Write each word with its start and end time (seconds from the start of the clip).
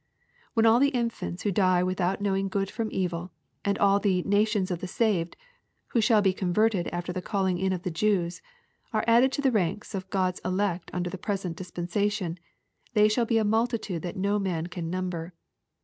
When 0.55 0.65
all 0.65 0.79
the 0.79 0.89
infants 0.97 1.43
who 1.43 1.51
die 1.51 1.83
without 1.83 2.21
knowing 2.21 2.47
good 2.49 2.71
from 2.71 2.89
evil, 2.91 3.31
and 3.63 3.77
all 3.77 3.99
the" 3.99 4.23
na 4.25 4.43
tions 4.45 4.71
of 4.71 4.79
the 4.81 4.87
saved," 4.87 5.37
who 5.89 6.01
shall 6.01 6.23
be 6.23 6.33
converted 6.33 6.87
after 6.87 7.13
the 7.13 7.21
calling 7.21 7.59
in 7.59 7.71
of 7.71 7.83
the 7.83 7.91
Jews, 7.91 8.41
are 8.93 9.03
added 9.05 9.31
to 9.33 9.43
the 9.43 9.51
ranks 9.51 9.93
of 9.93 10.09
God's 10.09 10.41
elect 10.43 10.89
under 10.91 11.11
the 11.11 11.19
present 11.19 11.55
dispensation, 11.55 12.39
they 12.95 13.07
shall 13.09 13.25
be 13.25 13.37
a 13.37 13.43
multitude 13.43 14.01
that 14.01 14.17
no 14.17 14.39
man 14.39 14.65
can 14.65 14.89
number. 14.89 15.33